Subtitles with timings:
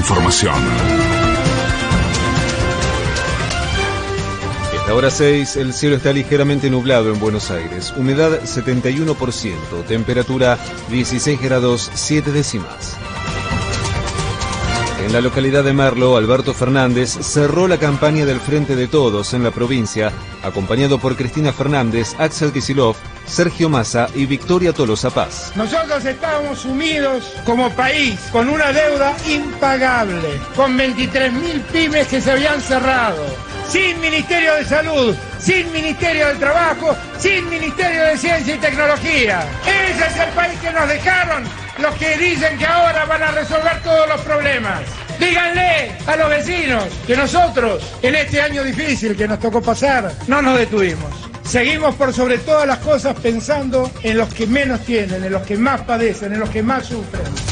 [0.00, 0.54] información.
[4.74, 7.92] Esta hora 6, el cielo está ligeramente nublado en Buenos Aires.
[7.96, 10.58] Humedad 71%, temperatura
[10.88, 12.96] 16 grados 7 décimas.
[15.00, 19.42] En la localidad de Merlo, Alberto Fernández cerró la campaña del Frente de Todos en
[19.42, 20.12] la provincia,
[20.42, 25.52] acompañado por Cristina Fernández, Axel Kisilov, Sergio Massa y Victoria Tolosa Paz.
[25.56, 32.60] Nosotros estábamos sumidos como país con una deuda impagable, con 23.000 pymes que se habían
[32.60, 33.24] cerrado,
[33.70, 39.44] sin Ministerio de Salud, sin Ministerio del Trabajo, sin Ministerio de Ciencia y Tecnología.
[39.64, 41.44] Ese es el país que nos dejaron
[41.78, 44.80] los que dicen que ahora van a resolver todos los problemas.
[45.20, 50.42] Díganle a los vecinos que nosotros, en este año difícil que nos tocó pasar, no
[50.42, 51.12] nos detuvimos.
[51.44, 55.56] Seguimos por sobre todas las cosas pensando en los que menos tienen, en los que
[55.56, 57.49] más padecen, en los que más sufren.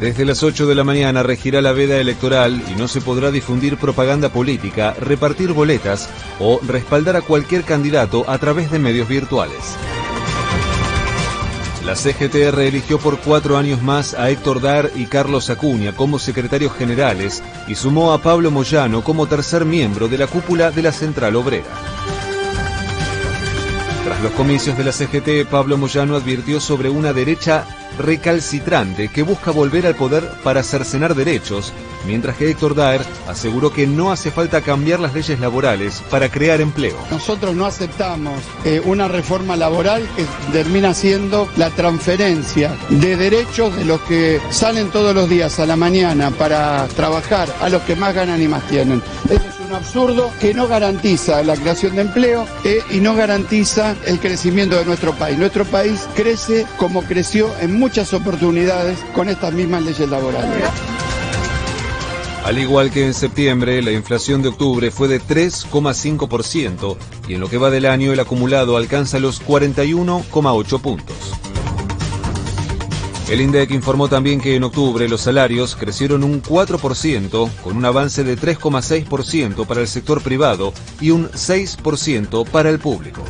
[0.00, 3.78] Desde las 8 de la mañana regirá la veda electoral y no se podrá difundir
[3.78, 9.76] propaganda política, repartir boletas o respaldar a cualquier candidato a través de medios virtuales.
[11.86, 16.74] La CGT reeligió por cuatro años más a Héctor Dar y Carlos Acuña como secretarios
[16.74, 21.36] generales y sumó a Pablo Moyano como tercer miembro de la cúpula de la Central
[21.36, 21.85] Obrera.
[24.06, 27.66] Tras los comicios de la CGT, Pablo Moyano advirtió sobre una derecha
[27.98, 31.72] recalcitrante que busca volver al poder para cercenar derechos,
[32.06, 36.60] mientras que Héctor Daer aseguró que no hace falta cambiar las leyes laborales para crear
[36.60, 36.96] empleo.
[37.10, 43.86] Nosotros no aceptamos eh, una reforma laboral que termina siendo la transferencia de derechos de
[43.86, 48.14] los que salen todos los días a la mañana para trabajar a los que más
[48.14, 49.02] ganan y más tienen.
[49.66, 54.76] Un absurdo que no garantiza la creación de empleo eh, y no garantiza el crecimiento
[54.76, 55.38] de nuestro país.
[55.38, 60.64] Nuestro país crece como creció en muchas oportunidades con estas mismas leyes laborales.
[62.44, 67.50] Al igual que en septiembre, la inflación de octubre fue de 3,5% y en lo
[67.50, 71.16] que va del año el acumulado alcanza los 41,8 puntos.
[73.28, 78.22] El INDEC informó también que en octubre los salarios crecieron un 4%, con un avance
[78.22, 83.24] de 3,6% para el sector privado y un 6% para el público.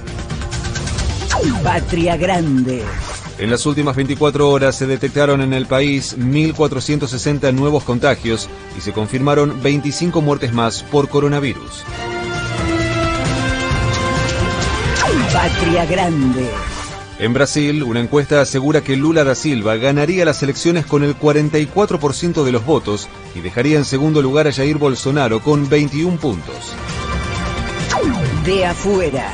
[1.62, 2.82] Patria Grande.
[3.38, 8.92] En las últimas 24 horas se detectaron en el país 1.460 nuevos contagios y se
[8.92, 11.84] confirmaron 25 muertes más por coronavirus.
[15.32, 16.48] Patria Grande.
[17.18, 22.44] En Brasil, una encuesta asegura que Lula da Silva ganaría las elecciones con el 44%
[22.44, 26.74] de los votos y dejaría en segundo lugar a Jair Bolsonaro con 21 puntos.
[28.44, 29.32] De afuera.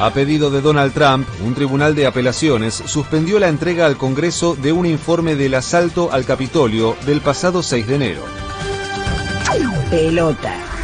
[0.00, 4.72] A pedido de Donald Trump, un tribunal de apelaciones suspendió la entrega al Congreso de
[4.72, 8.22] un informe del asalto al Capitolio del pasado 6 de enero.
[9.90, 10.75] Pelota.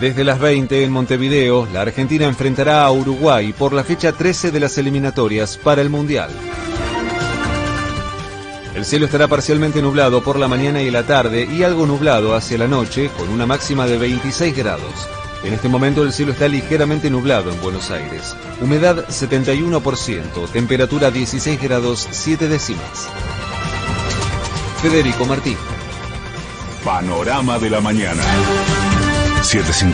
[0.00, 4.60] Desde las 20 en Montevideo, la Argentina enfrentará a Uruguay por la fecha 13 de
[4.60, 6.28] las eliminatorias para el Mundial.
[8.74, 12.58] El cielo estará parcialmente nublado por la mañana y la tarde y algo nublado hacia
[12.58, 15.08] la noche con una máxima de 26 grados.
[15.42, 18.36] En este momento el cielo está ligeramente nublado en Buenos Aires.
[18.60, 23.08] Humedad 71%, temperatura 16 grados 7 décimas.
[24.82, 25.56] Federico Martín.
[26.84, 28.22] Panorama de la mañana.
[29.42, 29.92] 750.